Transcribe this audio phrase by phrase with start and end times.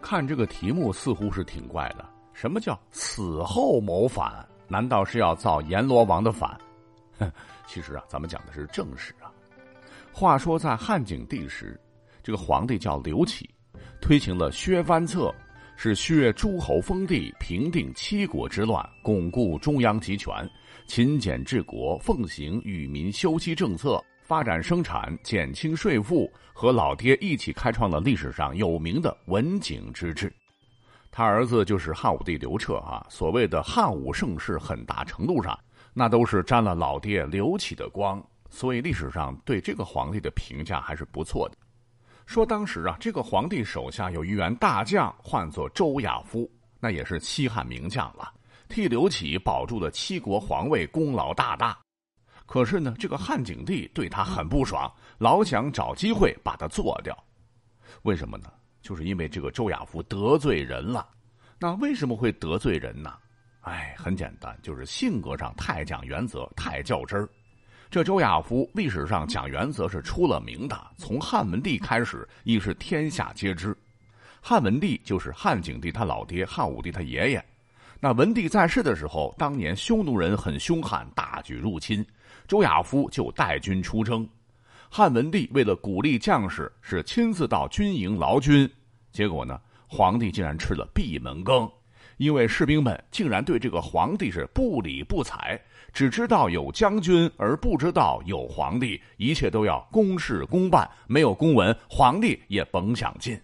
[0.00, 4.48] 看这个题目似乎是挺怪的，什么叫死后谋反？
[4.66, 6.58] 难道是要造阎罗王的反？
[7.18, 7.30] 哼，
[7.66, 9.30] 其实啊，咱们讲的是正史啊。
[10.12, 11.78] 话说在汉景帝时，
[12.22, 13.48] 这个皇帝叫刘启，
[14.00, 15.34] 推行了削藩策，
[15.76, 20.32] 是削诸侯封地，平定七国之乱，巩固中央集权，
[20.86, 30.30] 勤俭治国，奉行与民休戚政策，发展生产，减轻税负，和老爹一起开创了历史上有名的文景之治。
[31.10, 35.58] 他儿子就是汉武帝刘彻啊，所谓的汉武盛世，很大程度上
[35.94, 41.56] 那都是沾了老爹刘启的光，所以历史上对这个皇帝的评价还是不错的。
[42.26, 46.46] 说当时啊，这个皇帝手下有一员大将，唤作周亚夫，
[46.78, 48.30] 那也是西汉名将了，
[48.68, 51.78] 替刘启保住了七国皇位，功劳大大。
[52.48, 57.14] 可是呢，这个汉景帝对他很不爽，老想找机会把他做掉。
[58.04, 58.50] 为什么呢？
[58.80, 61.06] 就是因为这个周亚夫得罪人了，
[61.58, 63.12] 那为什么会得罪人呢？
[63.60, 67.28] 哎，很简单，就是性格上太讲原则，太较真儿。
[67.90, 73.76] 这周亚夫历史上讲原则是出了名的，从汉文帝开始亦是天下皆知。
[74.40, 77.44] 汉文帝就是汉景帝他老爹，汉武帝他爷爷。
[78.00, 82.06] 那文帝在世的时候，当年匈奴人很凶悍，大举入侵，
[82.46, 84.28] 周亚夫就带军出征。
[84.90, 88.70] 汉文帝为了鼓励将士，是亲自到军营劳军。
[89.12, 91.70] 结果呢，皇帝竟然吃了闭门羹，
[92.16, 95.60] 因为士兵们竟然对这个皇帝是不理不睬，
[95.92, 103.38] 只知道有将军而不知道有皇帝，一切都要公事公办，没有公文，皇帝也甭想进。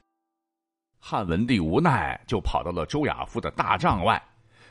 [0.99, 4.23] 汉文帝无奈，就跑到了周亚夫的大帐外，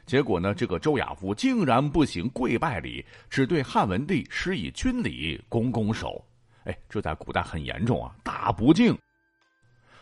[0.06, 6.23] 结果呢，这个周亚夫竟然不行跪拜礼，只对汉文帝施以军礼，拱拱手。
[6.66, 8.98] 哎，这在古代很严重啊，大不敬。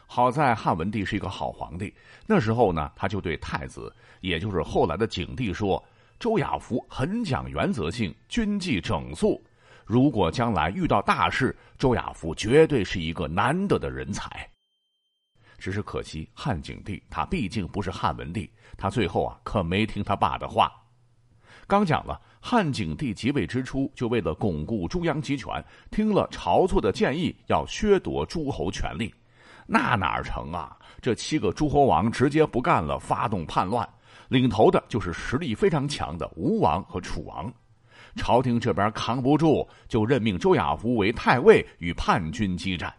[0.08, 1.94] 好在汉文帝是一个好皇帝，
[2.28, 5.82] 那时候呢，他就对太子，也就是后来的景帝说
[6.20, 9.42] ：“周亚夫很讲原则性，军纪整肃。
[9.86, 14.46] 如果将来遇到大事，周亚夫绝对是一个难得的人才。”
[15.62, 20.74] 只是可惜，汉景帝他毕竟不是汉文帝，他最后啊可没听他爸的话。
[21.68, 29.14] 刚讲了，汉景帝即位之初，就为了巩固中央集权，听了晁错的建议，要削夺诸侯权力。
[29.68, 30.76] 那哪成啊！
[31.00, 33.88] 这七个诸侯王直接不干了，发动叛乱，
[34.30, 37.54] 领头的就是实力非常强的吴王和楚王。
[38.16, 42.92] 朝廷这边扛不住，就任命周亚夫为太尉，与叛军激战。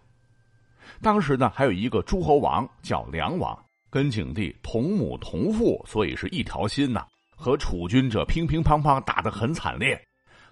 [1.03, 3.59] 当时呢，还有一个诸侯王叫梁王，
[3.91, 7.05] 跟景帝同母同父，所以是一条心呐。
[7.35, 10.01] 和楚军这乒乒乓乓打得很惨烈。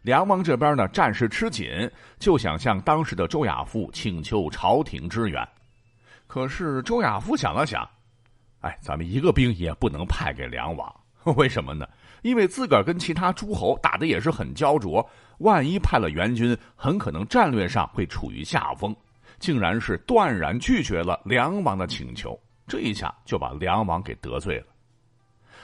[0.03, 1.69] 梁王这边呢，战事吃紧，
[2.19, 5.47] 就想向当时的周亚夫请求朝廷支援。
[6.27, 7.89] 可是周亚夫想了想，
[8.61, 10.93] 哎，咱们一个兵也不能派给梁王，
[11.37, 11.87] 为什么呢？
[12.23, 15.09] 因为自个儿跟其他诸侯打的也是很焦灼，
[15.39, 18.97] 万一派了援军，很可能战略上会处于下风，
[19.41, 22.39] 竟然是断然拒绝了梁王的请求。
[22.69, 24.67] 这一下就把梁王给得罪了。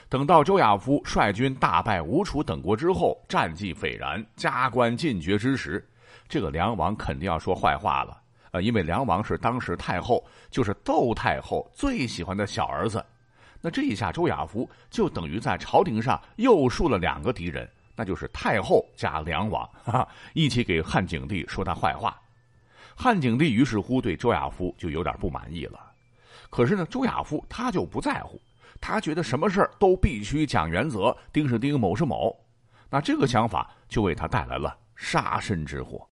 [0.09, 5.85] 等到周亚夫率军大败吴楚等国之后，战绩斐然，加官进爵之时，
[6.27, 8.21] 这个梁王肯定要说坏话了。
[8.51, 13.05] 呃，因为梁王是当时太后，就是窦太后最喜欢的小儿子，
[13.59, 22.17] 那这一下周亚夫就等于在朝廷上又树了两个敌人，那就是太后加梁王，哈，一起给汉景帝说他坏话。
[22.99, 25.79] 汉景帝于是乎对周亚夫就有点不满意了。
[26.49, 28.41] 可是呢，周亚夫他就不在乎，
[28.81, 32.35] 他觉得什么事都必须讲原则，丁是丁，某是某。
[32.89, 36.09] 那这个想法就为他带来了杀身之祸。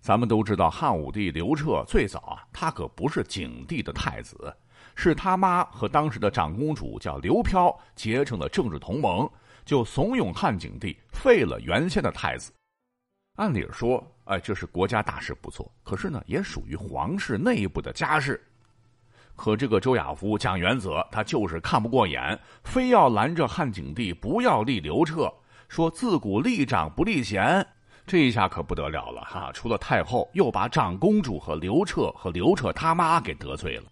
[0.00, 4.54] 咱们都知道，汉武帝刘彻最早啊，他可不是景帝的太子，
[4.94, 9.28] 是他妈和当时的长公主叫刘飘结成了政治同盟，
[9.64, 12.52] 就怂恿汉景帝废了原先的太子。
[13.36, 18.42] 按理说，哎，这是国家大事不错，可是呢，也属于皇室内部的家事。
[19.36, 25.32] 可这个周亚夫讲原则，他就是看不过眼，非要拦着汉景帝不要立刘彻，
[25.68, 27.66] 说自古立长不立贤。
[28.06, 29.50] 这一下可不得了了哈！
[29.52, 33.84] 除了太后，又把长公主和刘彻和刘彻他妈给得罪了。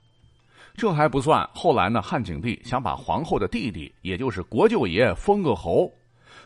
[0.74, 5.90] 这还不算，后来呢，汉景帝想把皇后的弟弟，也就是国舅爷封个侯，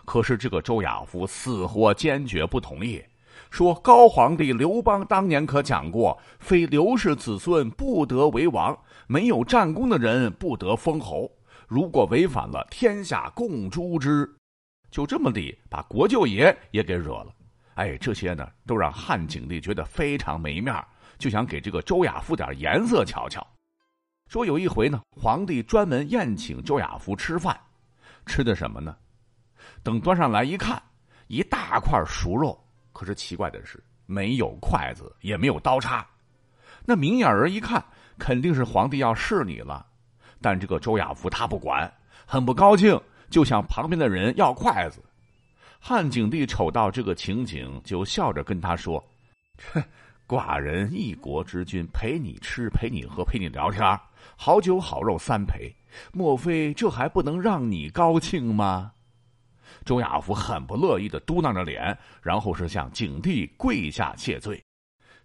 [0.05, 3.03] 可是这个周亚夫死活坚决不同意，
[3.50, 11.31] 说高皇帝刘邦当年可讲过，非刘氏子孙不得为王，没有战功的人不得封侯，
[11.67, 14.29] 如果违反了，天下共诛之。
[14.91, 17.35] 就这么地，把国舅爷也给惹了。
[17.75, 20.75] 哎，这些呢都让汉景帝觉得非常没面
[21.19, 23.47] 就想给这个周亚夫点颜色瞧瞧。
[24.29, 27.59] 说有一回呢，皇帝专门宴请周亚夫吃饭，
[28.25, 28.97] 吃的什么呢？
[29.83, 30.83] 等端上来一看，
[31.27, 32.66] 一大块熟肉。
[32.97, 36.07] 可是奇怪的是，没有筷子，也没有刀叉。
[36.83, 37.85] 那明眼人一看，
[38.17, 39.85] 肯定是皇帝要试你了。
[40.41, 41.93] 但这个周亚夫他不管，
[42.25, 42.99] 很不高兴，
[43.29, 45.03] 就向旁边的人要筷子。
[45.79, 49.05] 汉景帝瞅到这个情景，就笑着跟他说
[50.27, 53.85] ：“寡人一国之君，陪你吃，陪你喝，陪你聊天，
[54.37, 55.71] 好酒好肉三陪，
[56.15, 58.91] 莫非这还不能让你高兴吗？”
[59.87, 64.61] 周亚夫很不乐意的嘟囔着脸，然后是向景帝跪下谢罪。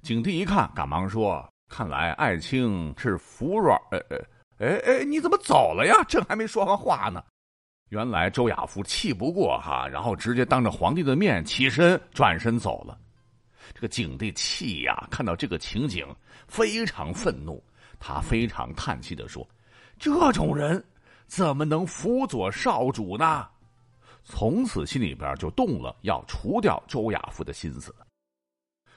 [0.04, 4.20] 景帝一看，赶忙说：“看来爱卿是服软。”呃呃，
[4.60, 5.96] 哎哎，你怎么走了呀？
[6.08, 7.24] 朕还没说完话呢。
[7.90, 12.96] 原来周亚夫气不过哈，然后直接当着皇帝的面起身转身走了。
[13.74, 16.06] 这个景帝气呀，看到这个情景
[16.48, 17.64] 非常愤怒，
[18.00, 19.48] 他非常叹气的说
[19.98, 20.84] ：“这种人
[21.26, 23.48] 怎么能辅佐少主呢？”
[24.24, 27.94] 从此心里边就动了要除掉周亚夫的心思。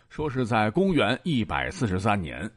[0.09, 2.49] 说是在公元一百四十三年，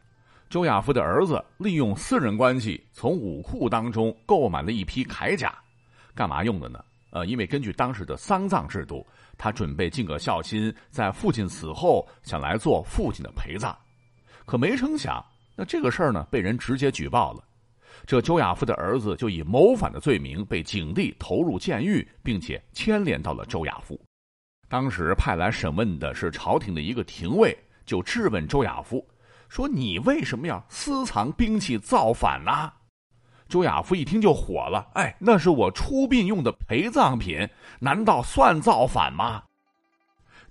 [0.49, 5.57] 周亚夫的儿子利用私人关系从武库当中购买了一批铠甲。
[6.13, 6.83] 干嘛用的呢？
[7.11, 9.05] 呃，因为根据当时的丧葬制度，
[9.37, 13.75] 他准备尽个孝心，在父亲死后想来做父亲的陪葬。
[14.45, 15.25] 可没成想，
[15.55, 17.43] 那这个事儿呢，被人直接举报了。
[18.05, 23.99] 这周亚夫的儿子就以谋反的罪名被景帝投入监狱，并且牵连到了周亚夫。
[24.69, 29.05] 当时派来审问的是朝廷的一个廷尉，就质问周亚夫
[29.49, 32.71] 说：“你为什么要私藏兵器造反呢？”
[33.47, 37.47] 周亚夫一听就火了，哎，那是我出殡用的陪葬品，
[37.79, 39.41] 难道算造反吗？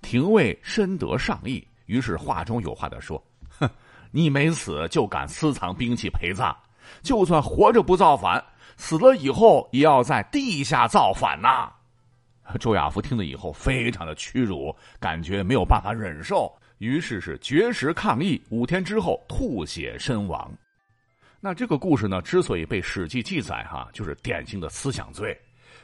[0.01, 3.23] 廷尉深得上意，于是话中有话的说
[3.59, 3.69] ：“哼，
[4.09, 6.57] 你没死就敢私藏兵器陪葬，
[7.01, 8.43] 就算活着不造反，
[8.77, 11.71] 死了以后也要在地下造反呐！”
[12.59, 20.49] 周亚夫听了以后非常的屈辱，感觉没有办法忍受，于是是绝食抗议，五天之后吐血身亡。
[21.41, 25.37] 那这个故事呢，之所以被《史记》记载，哈，就是典型的思想罪，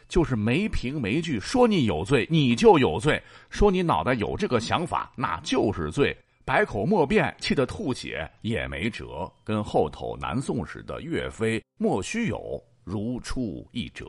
[0.08, 6.18] 就是没凭没据说你有罪，你就有罪；说你脑袋有这个想法，那就是罪。
[6.45, 14.06] 百口莫辩，气得吐血也没辙，跟后头南宋时的岳飞、莫须有如出一辙。